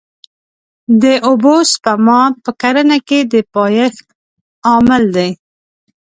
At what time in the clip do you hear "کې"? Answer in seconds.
3.07-3.19